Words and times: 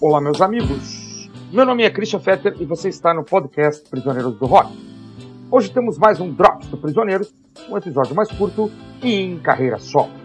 Olá, 0.00 0.20
meus 0.20 0.40
amigos. 0.40 1.28
Meu 1.52 1.66
nome 1.66 1.82
é 1.82 1.90
Christian 1.90 2.20
Fetter 2.20 2.54
e 2.60 2.64
você 2.64 2.88
está 2.88 3.12
no 3.12 3.24
podcast 3.24 3.82
Prisioneiros 3.90 4.38
do 4.38 4.46
Rock. 4.46 4.72
Hoje 5.50 5.72
temos 5.72 5.98
mais 5.98 6.20
um 6.20 6.32
Drops 6.32 6.68
do 6.68 6.76
Prisioneiros, 6.76 7.34
um 7.68 7.76
episódio 7.76 8.14
mais 8.14 8.30
curto 8.30 8.70
e 9.02 9.12
em 9.12 9.40
carreira 9.40 9.76
solo. 9.80 10.17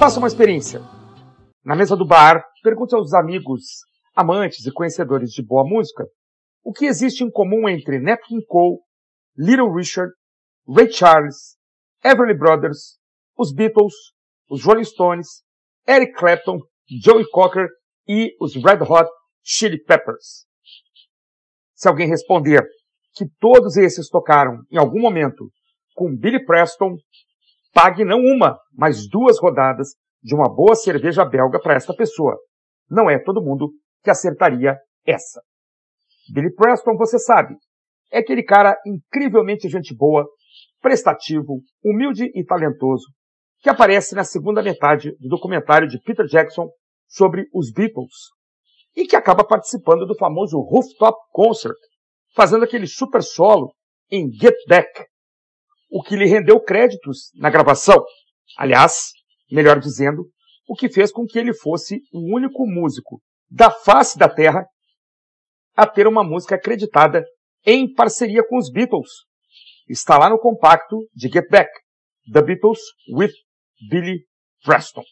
Faça 0.00 0.18
uma 0.18 0.28
experiência. 0.28 0.80
Na 1.62 1.76
mesa 1.76 1.94
do 1.94 2.06
bar, 2.06 2.42
pergunte 2.62 2.94
aos 2.94 3.12
amigos, 3.12 3.82
amantes 4.16 4.64
e 4.64 4.72
conhecedores 4.72 5.30
de 5.30 5.44
boa 5.44 5.62
música 5.62 6.06
o 6.64 6.72
que 6.72 6.86
existe 6.86 7.22
em 7.22 7.30
comum 7.30 7.68
entre 7.68 8.00
Nat 8.00 8.18
King 8.26 8.42
Cole, 8.46 8.78
Little 9.36 9.70
Richard, 9.70 10.10
Ray 10.66 10.90
Charles, 10.90 11.58
Everly 12.02 12.32
Brothers, 12.32 12.98
os 13.36 13.52
Beatles, 13.52 13.92
os 14.48 14.64
Rolling 14.64 14.84
Stones, 14.84 15.42
Eric 15.86 16.14
Clapton, 16.14 16.60
Joey 16.88 17.28
Cocker 17.30 17.68
e 18.08 18.34
os 18.40 18.54
Red 18.54 18.82
Hot 18.82 19.10
Chili 19.42 19.84
Peppers. 19.84 20.46
Se 21.74 21.88
alguém 21.88 22.08
responder 22.08 22.66
que 23.12 23.26
todos 23.38 23.76
esses 23.76 24.08
tocaram 24.08 24.62
em 24.72 24.78
algum 24.78 24.98
momento 24.98 25.50
com 25.94 26.16
Billy 26.16 26.42
Preston, 26.42 26.96
pague 27.72 28.04
não 28.04 28.18
uma, 28.18 28.58
mas 28.72 29.08
duas 29.08 29.38
rodadas 29.38 29.94
de 30.22 30.34
uma 30.34 30.48
boa 30.48 30.74
cerveja 30.74 31.24
belga 31.24 31.60
para 31.60 31.74
esta 31.74 31.94
pessoa. 31.94 32.38
Não 32.88 33.08
é 33.08 33.18
todo 33.18 33.42
mundo 33.42 33.70
que 34.02 34.10
acertaria 34.10 34.76
essa. 35.06 35.40
Billy 36.32 36.52
Preston, 36.54 36.96
você 36.96 37.18
sabe, 37.18 37.54
é 38.10 38.18
aquele 38.18 38.42
cara 38.42 38.76
incrivelmente 38.86 39.68
gente 39.68 39.94
boa, 39.94 40.26
prestativo, 40.80 41.60
humilde 41.84 42.30
e 42.34 42.44
talentoso, 42.44 43.06
que 43.60 43.68
aparece 43.68 44.14
na 44.14 44.24
segunda 44.24 44.62
metade 44.62 45.12
do 45.18 45.28
documentário 45.28 45.88
de 45.88 46.00
Peter 46.00 46.26
Jackson 46.26 46.68
sobre 47.06 47.46
os 47.52 47.72
Beatles 47.72 48.30
e 48.96 49.06
que 49.06 49.16
acaba 49.16 49.44
participando 49.44 50.06
do 50.06 50.16
famoso 50.16 50.58
Rooftop 50.60 51.16
Concert, 51.30 51.76
fazendo 52.34 52.64
aquele 52.64 52.86
super 52.86 53.22
solo 53.22 53.72
em 54.10 54.30
Get 54.32 54.54
Back, 54.68 55.06
o 55.90 56.02
que 56.02 56.16
lhe 56.16 56.26
rendeu 56.26 56.60
créditos 56.60 57.30
na 57.34 57.50
gravação. 57.50 58.04
Aliás, 58.56 59.10
melhor 59.50 59.80
dizendo, 59.80 60.30
o 60.68 60.74
que 60.74 60.88
fez 60.88 61.10
com 61.10 61.26
que 61.26 61.38
ele 61.38 61.52
fosse 61.52 62.00
o 62.12 62.34
único 62.34 62.64
músico 62.66 63.20
da 63.50 63.70
face 63.70 64.16
da 64.16 64.28
Terra 64.28 64.64
a 65.76 65.86
ter 65.86 66.06
uma 66.06 66.22
música 66.22 66.54
acreditada 66.54 67.24
em 67.66 67.92
parceria 67.92 68.46
com 68.46 68.56
os 68.56 68.70
Beatles. 68.70 69.10
Está 69.88 70.16
lá 70.16 70.30
no 70.30 70.38
compacto 70.38 70.96
de 71.14 71.28
Get 71.28 71.48
Back, 71.50 71.70
The 72.32 72.42
Beatles 72.42 72.78
with 73.12 73.32
Billy 73.88 74.20
Preston. 74.64 75.02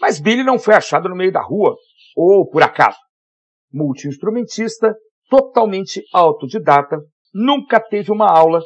Mas 0.00 0.20
Billy 0.20 0.44
não 0.44 0.58
foi 0.58 0.74
achado 0.74 1.08
no 1.08 1.16
meio 1.16 1.32
da 1.32 1.42
rua, 1.42 1.76
ou 2.16 2.48
por 2.48 2.62
acaso. 2.62 2.98
Multi-instrumentista, 3.72 4.94
totalmente 5.28 6.02
autodidata, 6.12 6.96
nunca 7.34 7.80
teve 7.80 8.12
uma 8.12 8.30
aula 8.30 8.60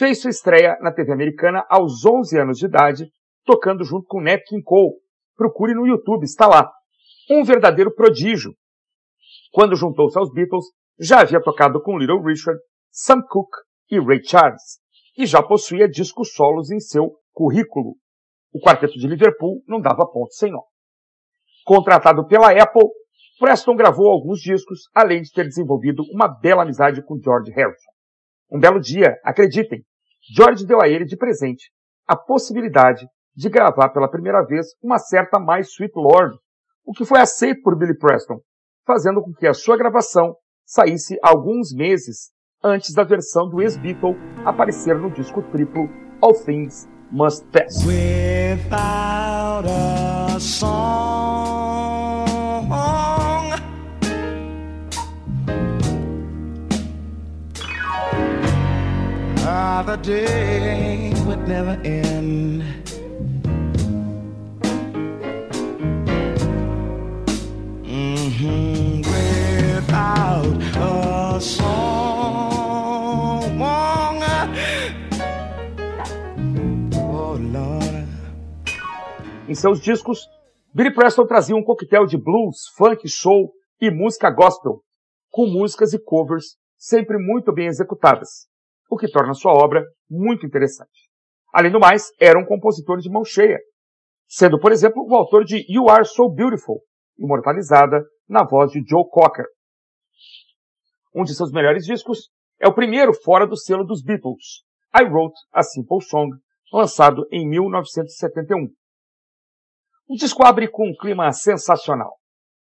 fez 0.00 0.22
sua 0.22 0.30
estreia 0.30 0.78
na 0.80 0.90
TV 0.90 1.12
americana 1.12 1.62
aos 1.68 2.06
11 2.06 2.38
anos 2.40 2.56
de 2.56 2.64
idade, 2.64 3.12
tocando 3.44 3.84
junto 3.84 4.06
com 4.06 4.22
Nat 4.22 4.40
King 4.46 4.62
Cole. 4.62 4.94
Procure 5.36 5.74
no 5.74 5.86
YouTube, 5.86 6.24
está 6.24 6.46
lá. 6.46 6.72
Um 7.30 7.44
verdadeiro 7.44 7.94
prodígio. 7.94 8.54
Quando 9.52 9.76
juntou-se 9.76 10.18
aos 10.18 10.32
Beatles, 10.32 10.64
já 10.98 11.20
havia 11.20 11.38
tocado 11.38 11.82
com 11.82 11.98
Little 11.98 12.22
Richard, 12.22 12.58
Sam 12.90 13.20
Cooke 13.28 13.58
e 13.90 14.00
Ray 14.00 14.24
Charles, 14.24 14.78
e 15.18 15.26
já 15.26 15.42
possuía 15.42 15.86
discos 15.86 16.32
solos 16.32 16.70
em 16.70 16.80
seu 16.80 17.18
currículo. 17.34 17.96
O 18.54 18.58
quarteto 18.58 18.94
de 18.94 19.06
Liverpool 19.06 19.62
não 19.68 19.82
dava 19.82 20.10
ponto 20.10 20.32
sem 20.32 20.50
nó. 20.50 20.62
Contratado 21.66 22.26
pela 22.26 22.50
Apple, 22.50 22.88
Preston 23.38 23.76
gravou 23.76 24.08
alguns 24.08 24.40
discos, 24.40 24.88
além 24.94 25.20
de 25.20 25.30
ter 25.30 25.44
desenvolvido 25.44 26.02
uma 26.10 26.26
bela 26.26 26.62
amizade 26.62 27.02
com 27.02 27.20
George 27.22 27.52
Harrison. 27.52 27.90
Um 28.50 28.58
belo 28.58 28.80
dia, 28.80 29.20
acreditem, 29.22 29.84
George 30.34 30.66
deu 30.66 30.80
a 30.80 30.88
ele 30.88 31.04
de 31.04 31.16
presente 31.16 31.70
a 32.06 32.16
possibilidade 32.16 33.06
de 33.34 33.48
gravar 33.48 33.90
pela 33.90 34.10
primeira 34.10 34.44
vez 34.44 34.66
uma 34.82 34.98
certa 34.98 35.38
My 35.38 35.60
Sweet 35.60 35.92
Lord, 35.94 36.36
o 36.84 36.92
que 36.92 37.04
foi 37.04 37.20
aceito 37.20 37.62
por 37.62 37.78
Billy 37.78 37.96
Preston, 37.96 38.40
fazendo 38.84 39.22
com 39.22 39.32
que 39.32 39.46
a 39.46 39.54
sua 39.54 39.76
gravação 39.76 40.34
saísse 40.66 41.16
alguns 41.22 41.72
meses 41.72 42.30
antes 42.62 42.92
da 42.92 43.04
versão 43.04 43.48
do 43.48 43.62
ex-Beatle 43.62 44.16
aparecer 44.44 44.98
no 44.98 45.10
disco 45.10 45.42
triplo 45.50 45.88
All 46.20 46.34
Things 46.34 46.88
Must 47.10 47.46
Pass. 47.46 47.84
Day 60.02 61.12
would 61.26 61.48
never 61.48 61.80
end. 61.84 62.62
Mm-hmm. 67.84 69.00
Without 69.00 70.62
a 70.76 71.40
song. 71.40 71.80
Oh, 76.94 77.38
Lord. 77.40 78.08
Em 79.48 79.54
seus 79.54 79.80
discos, 79.80 80.28
Billy 80.74 80.92
Preston 80.92 81.26
trazia 81.26 81.56
um 81.56 81.62
coquetel 81.62 82.06
de 82.06 82.18
blues, 82.18 82.68
funk, 82.76 83.08
soul 83.08 83.52
e 83.80 83.90
música 83.90 84.30
gospel, 84.30 84.82
com 85.30 85.46
músicas 85.46 85.94
e 85.94 85.98
covers 85.98 86.56
sempre 86.76 87.16
muito 87.18 87.52
bem 87.52 87.66
executadas 87.66 88.49
o 88.90 88.96
que 88.96 89.08
torna 89.08 89.32
sua 89.32 89.52
obra 89.52 89.86
muito 90.10 90.44
interessante. 90.44 91.08
Além 91.54 91.70
do 91.70 91.78
mais, 91.78 92.10
era 92.20 92.38
um 92.38 92.44
compositor 92.44 92.98
de 92.98 93.08
mão 93.08 93.24
cheia, 93.24 93.58
sendo, 94.28 94.58
por 94.58 94.72
exemplo, 94.72 95.06
o 95.08 95.14
autor 95.14 95.44
de 95.44 95.64
You 95.72 95.88
Are 95.88 96.04
So 96.04 96.28
Beautiful, 96.28 96.82
imortalizada 97.16 98.04
na 98.28 98.44
voz 98.44 98.72
de 98.72 98.82
Joe 98.86 99.04
Cocker. 99.08 99.46
Um 101.14 101.22
de 101.22 101.34
seus 101.34 101.52
melhores 101.52 101.84
discos 101.84 102.30
é 102.60 102.66
o 102.66 102.74
primeiro 102.74 103.14
fora 103.14 103.46
do 103.46 103.56
selo 103.56 103.84
dos 103.84 104.02
Beatles, 104.02 104.64
I 104.94 105.04
Wrote 105.04 105.38
a 105.52 105.62
Simple 105.62 106.02
Song, 106.02 106.30
lançado 106.72 107.26
em 107.30 107.48
1971. 107.48 108.68
O 110.08 110.16
disco 110.16 110.44
abre 110.44 110.68
com 110.68 110.88
um 110.88 110.94
clima 110.94 111.32
sensacional. 111.32 112.16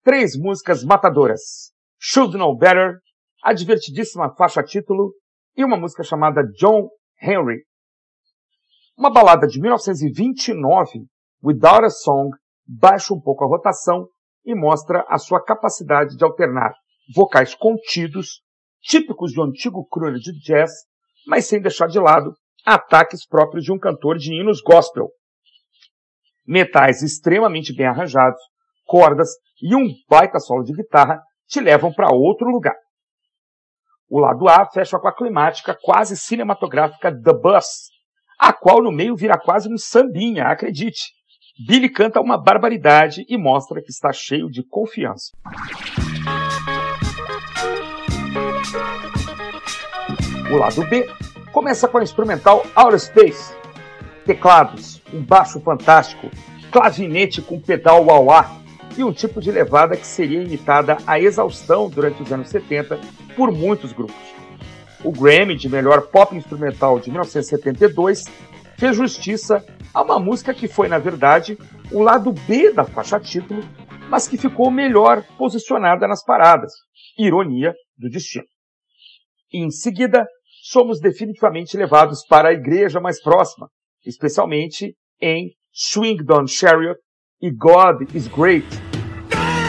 Três 0.02 0.36
músicas 0.36 0.84
matadoras. 0.84 1.72
Should 1.98 2.36
Know 2.36 2.56
Better, 2.56 2.98
a 3.42 3.52
divertidíssima 3.52 4.34
faixa 4.34 4.62
título 4.62 5.14
e 5.56 5.64
uma 5.64 5.76
música 5.76 6.02
chamada 6.02 6.42
John 6.56 6.88
Henry. 7.20 7.64
Uma 8.96 9.10
balada 9.10 9.46
de 9.46 9.60
1929, 9.60 11.06
Without 11.42 11.84
a 11.84 11.90
Song, 11.90 12.30
baixa 12.66 13.12
um 13.12 13.20
pouco 13.20 13.44
a 13.44 13.48
rotação 13.48 14.06
e 14.44 14.54
mostra 14.54 15.04
a 15.08 15.18
sua 15.18 15.42
capacidade 15.42 16.16
de 16.16 16.24
alternar 16.24 16.72
vocais 17.14 17.54
contidos, 17.54 18.42
típicos 18.80 19.32
de 19.32 19.40
um 19.40 19.44
antigo 19.44 19.86
crooner 19.88 20.18
de 20.18 20.32
jazz, 20.40 20.70
mas 21.26 21.46
sem 21.46 21.60
deixar 21.60 21.86
de 21.86 21.98
lado 21.98 22.34
ataques 22.64 23.26
próprios 23.26 23.64
de 23.64 23.72
um 23.72 23.78
cantor 23.78 24.16
de 24.18 24.32
hinos 24.32 24.60
gospel. 24.60 25.10
Metais 26.46 27.02
extremamente 27.02 27.74
bem 27.74 27.86
arranjados, 27.86 28.40
cordas 28.84 29.30
e 29.60 29.74
um 29.74 29.88
baita 30.08 30.38
solo 30.38 30.62
de 30.64 30.72
guitarra 30.72 31.20
te 31.46 31.60
levam 31.60 31.92
para 31.92 32.14
outro 32.14 32.48
lugar. 32.48 32.76
O 34.14 34.20
lado 34.20 34.46
A 34.46 34.66
fecha 34.66 34.98
com 34.98 35.08
a 35.08 35.16
climática 35.16 35.74
quase 35.80 36.18
cinematográfica 36.18 37.10
The 37.10 37.32
Bus, 37.32 37.88
a 38.38 38.52
qual 38.52 38.82
no 38.82 38.92
meio 38.92 39.16
vira 39.16 39.38
quase 39.38 39.72
um 39.72 39.78
sambinha, 39.78 40.48
acredite. 40.48 41.14
Billy 41.66 41.88
canta 41.88 42.20
uma 42.20 42.36
barbaridade 42.36 43.24
e 43.26 43.38
mostra 43.38 43.80
que 43.80 43.90
está 43.90 44.12
cheio 44.12 44.50
de 44.50 44.62
confiança. 44.68 45.32
O 50.52 50.58
lado 50.58 50.86
B 50.90 51.08
começa 51.50 51.88
com 51.88 51.96
a 51.96 52.02
instrumental 52.02 52.66
Outer 52.76 53.00
Space. 53.00 53.56
Teclados, 54.26 55.00
um 55.10 55.24
baixo 55.24 55.58
fantástico, 55.58 56.28
clavinete 56.70 57.40
com 57.40 57.58
pedal 57.58 58.04
wah-wah, 58.04 58.61
e 58.96 59.04
um 59.04 59.12
tipo 59.12 59.40
de 59.40 59.50
levada 59.50 59.96
que 59.96 60.06
seria 60.06 60.42
imitada 60.42 60.98
à 61.06 61.18
exaustão 61.18 61.88
durante 61.88 62.22
os 62.22 62.32
anos 62.32 62.48
70 62.48 62.98
por 63.36 63.50
muitos 63.50 63.92
grupos. 63.92 64.16
O 65.04 65.10
Grammy 65.10 65.56
de 65.56 65.68
melhor 65.68 66.02
pop 66.08 66.34
instrumental 66.36 67.00
de 67.00 67.10
1972 67.10 68.24
fez 68.78 68.96
justiça 68.96 69.64
a 69.92 70.02
uma 70.02 70.18
música 70.18 70.54
que 70.54 70.68
foi, 70.68 70.88
na 70.88 70.98
verdade, 70.98 71.58
o 71.90 72.02
lado 72.02 72.32
B 72.32 72.72
da 72.72 72.84
faixa 72.84 73.18
título, 73.18 73.62
mas 74.08 74.28
que 74.28 74.36
ficou 74.36 74.70
melhor 74.70 75.24
posicionada 75.36 76.06
nas 76.06 76.24
paradas. 76.24 76.72
Ironia 77.18 77.74
do 77.96 78.08
destino. 78.08 78.44
Em 79.52 79.70
seguida, 79.70 80.26
somos 80.62 81.00
definitivamente 81.00 81.76
levados 81.76 82.24
para 82.26 82.48
a 82.48 82.52
igreja 82.52 83.00
mais 83.00 83.20
próxima, 83.20 83.68
especialmente 84.06 84.94
em 85.20 85.50
Swing 85.72 86.22
Down 86.24 86.46
Chariot 86.46 86.98
God 87.50 88.14
is 88.14 88.28
Great. 88.28 88.64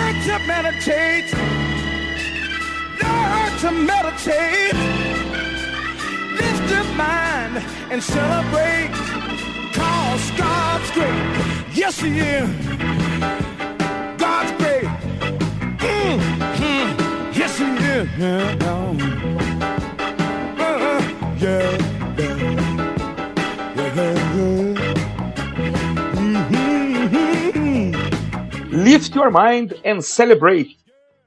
to 0.10 0.40
meditate, 0.48 1.30
to 3.62 3.72
meditate, 3.72 4.76
lift 6.24 6.72
your 6.72 6.86
mind 6.96 7.58
and 7.92 8.04
celebrate, 8.04 8.92
cause 9.74 10.32
God's 10.38 10.92
great. 10.92 11.76
Yes, 11.76 12.00
He 12.00 12.20
is. 12.20 12.50
God's 14.18 14.52
great. 14.64 14.86
Mm-hmm. 15.80 17.34
Yes, 17.40 17.60
He 17.60 17.66
is. 17.66 18.10
Uh, 18.24 18.58
yeah. 21.40 22.43
Lift 28.84 29.16
your 29.16 29.32
mind 29.32 29.80
and 29.86 30.02
celebrate, 30.02 30.76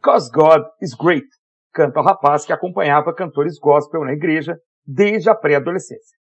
cause 0.03 0.29
God 0.31 0.67
is 0.83 0.95
great. 0.95 1.25
Canta 1.73 2.01
o 2.01 2.03
rapaz 2.03 2.45
que 2.45 2.53
acompanhava 2.53 3.15
cantores 3.15 3.59
gospel 3.59 4.05
na 4.05 4.13
igreja 4.13 4.59
desde 4.87 5.31
a 5.31 5.35
pré-adolescência. 5.35 6.19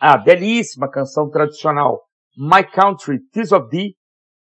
A 0.00 0.16
belíssima 0.18 0.90
canção 0.90 1.30
tradicional 1.30 2.00
My 2.36 2.64
Country, 2.68 3.20
Tis 3.32 3.52
of 3.52 3.68
Thee 3.68 3.94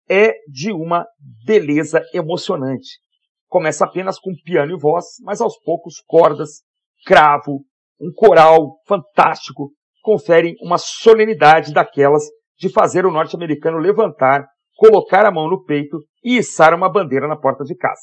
é 0.09 0.33
de 0.49 0.71
uma 0.71 1.05
beleza 1.45 2.01
emocionante. 2.15 3.01
Começa 3.49 3.85
apenas 3.85 4.21
com 4.21 4.31
piano 4.45 4.77
e 4.77 4.79
voz, 4.79 5.07
mas 5.23 5.41
aos 5.41 5.59
poucos 5.59 6.01
cordas, 6.07 6.63
cravo, 7.05 7.65
um 8.01 8.13
coral 8.15 8.77
fantástico 8.87 9.73
conferem 10.03 10.55
uma 10.63 10.79
solenidade 10.79 11.73
daquelas 11.73 12.23
de 12.57 12.69
fazer 12.69 13.05
o 13.05 13.11
norte-americano 13.11 13.79
levantar 13.79 14.47
colocar 14.77 15.27
a 15.27 15.33
mão 15.33 15.49
no 15.49 15.65
peito 15.65 15.99
e 16.23 16.39
içar 16.39 16.75
uma 16.75 16.89
bandeira 16.89 17.27
na 17.27 17.37
porta 17.37 17.65
de 17.65 17.75
casa. 17.75 18.03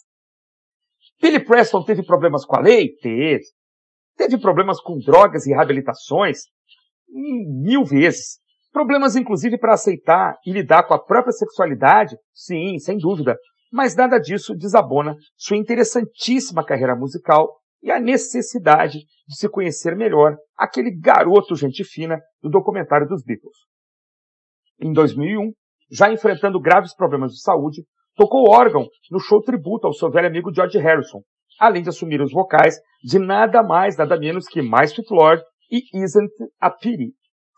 Billy 1.21 1.43
Preston 1.43 1.83
teve 1.83 2.03
problemas 2.03 2.43
com 2.45 2.55
a 2.55 2.59
lei? 2.59 2.95
Teve. 3.01 3.43
Teve 4.17 4.37
problemas 4.37 4.81
com 4.81 4.97
drogas 4.99 5.45
e 5.45 5.51
reabilitações? 5.51 6.39
Mil 7.07 7.85
vezes. 7.85 8.39
Problemas, 8.71 9.15
inclusive, 9.15 9.57
para 9.57 9.73
aceitar 9.73 10.35
e 10.45 10.51
lidar 10.51 10.83
com 10.83 10.93
a 10.93 11.03
própria 11.03 11.31
sexualidade? 11.31 12.17
Sim, 12.33 12.79
sem 12.79 12.97
dúvida. 12.97 13.37
Mas 13.71 13.95
nada 13.95 14.19
disso 14.19 14.55
desabona 14.55 15.15
sua 15.35 15.57
interessantíssima 15.57 16.65
carreira 16.65 16.95
musical 16.95 17.59
e 17.81 17.91
a 17.91 17.99
necessidade 17.99 18.99
de 19.27 19.35
se 19.35 19.47
conhecer 19.49 19.95
melhor 19.95 20.37
aquele 20.57 20.91
garoto 20.91 21.55
gente 21.55 21.83
fina 21.83 22.19
do 22.41 22.49
documentário 22.49 23.07
dos 23.07 23.23
Beatles. 23.23 23.57
Em 24.79 24.91
2001, 24.91 25.51
já 25.91 26.11
enfrentando 26.11 26.59
graves 26.59 26.95
problemas 26.95 27.31
de 27.33 27.41
saúde, 27.41 27.83
tocou 28.15 28.49
órgão 28.49 28.87
no 29.11 29.19
show 29.19 29.41
tributo 29.41 29.87
ao 29.87 29.93
seu 29.93 30.09
velho 30.09 30.27
amigo 30.27 30.53
George 30.53 30.77
Harrison, 30.77 31.21
além 31.59 31.81
de 31.81 31.89
assumir 31.89 32.21
os 32.21 32.31
vocais 32.31 32.75
de 33.03 33.19
nada 33.19 33.63
mais, 33.63 33.97
nada 33.97 34.17
menos 34.17 34.47
que 34.47 34.61
My 34.61 34.85
Sweet 34.85 35.11
Lord 35.11 35.43
e 35.71 35.81
Isn't 36.03 36.31
a 36.59 36.69
Pity. 36.69 37.13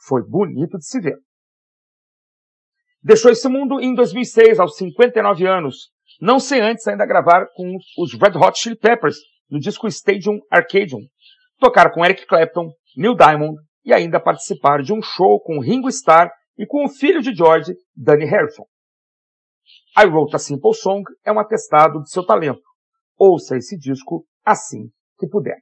Foi 0.07 0.21
bonito 0.23 0.77
de 0.77 0.85
se 0.85 0.99
ver. 0.99 1.17
Deixou 3.01 3.31
esse 3.31 3.47
mundo 3.47 3.79
em 3.79 3.93
2006, 3.93 4.59
aos 4.59 4.77
59 4.77 5.45
anos, 5.45 5.91
não 6.19 6.39
sem 6.39 6.61
antes 6.61 6.87
ainda 6.87 7.05
gravar 7.05 7.47
com 7.53 7.77
os 7.99 8.13
Red 8.13 8.37
Hot 8.37 8.57
Chili 8.57 8.77
Peppers 8.77 9.17
no 9.49 9.59
disco 9.59 9.87
Stadium 9.87 10.39
Arcadium, 10.49 11.01
tocar 11.59 11.91
com 11.91 12.03
Eric 12.03 12.25
Clapton, 12.25 12.71
Neil 12.97 13.15
Diamond 13.15 13.57
e 13.83 13.93
ainda 13.93 14.19
participar 14.19 14.81
de 14.81 14.91
um 14.91 15.01
show 15.01 15.39
com 15.41 15.59
Ringo 15.59 15.87
Starr 15.89 16.31
e 16.57 16.65
com 16.65 16.85
o 16.85 16.89
filho 16.89 17.21
de 17.21 17.33
George, 17.33 17.73
Danny 17.95 18.25
Harrison. 18.25 18.65
I 19.97 20.05
Wrote 20.05 20.35
a 20.35 20.39
Simple 20.39 20.73
Song 20.73 21.03
é 21.23 21.31
um 21.31 21.39
atestado 21.39 22.01
de 22.01 22.09
seu 22.09 22.25
talento. 22.25 22.61
Ouça 23.17 23.57
esse 23.57 23.77
disco 23.77 24.25
assim 24.45 24.89
que 25.17 25.27
puder. 25.27 25.57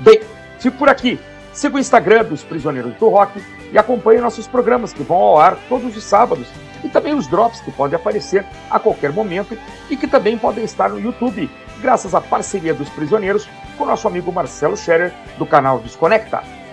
Bem, 0.00 0.20
fico 0.60 0.76
por 0.78 0.88
aqui. 0.88 1.18
Siga 1.52 1.76
o 1.76 1.78
Instagram 1.78 2.24
dos 2.24 2.42
Prisioneiros 2.42 2.94
do 2.96 3.08
Rock 3.08 3.38
e 3.72 3.78
acompanhe 3.78 4.20
nossos 4.20 4.46
programas 4.46 4.92
que 4.92 5.02
vão 5.02 5.18
ao 5.18 5.38
ar 5.38 5.56
todos 5.68 5.96
os 5.96 6.02
sábados 6.02 6.48
e 6.82 6.88
também 6.88 7.14
os 7.14 7.26
drops 7.26 7.60
que 7.60 7.70
podem 7.70 7.96
aparecer 7.96 8.44
a 8.70 8.78
qualquer 8.78 9.12
momento 9.12 9.56
e 9.90 9.96
que 9.96 10.08
também 10.08 10.38
podem 10.38 10.64
estar 10.64 10.88
no 10.88 11.00
YouTube, 11.00 11.50
graças 11.80 12.14
à 12.14 12.20
parceria 12.20 12.74
dos 12.74 12.88
Prisioneiros 12.88 13.48
com 13.76 13.84
nosso 13.84 14.08
amigo 14.08 14.32
Marcelo 14.32 14.76
Scherer 14.76 15.12
do 15.38 15.46
canal 15.46 15.78
Desconecta. 15.78 16.61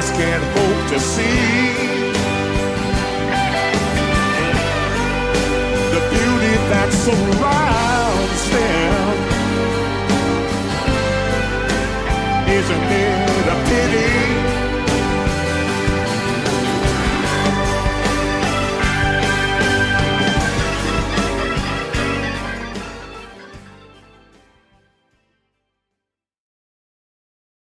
eyes 0.00 0.10
can't 0.12 0.44
hope 0.56 0.88
to 0.88 0.98
see 0.98 1.74
the 5.94 6.00
beauty 6.10 6.54
that 6.70 6.88
surrounds 7.04 8.42
them 8.50 9.30
isn't 12.48 12.92
it? 12.92 13.19